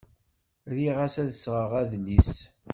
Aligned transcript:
Riɣ 0.75 0.97
ad 1.05 1.13
sɣeɣ 1.33 1.71
adlis. 1.81 2.33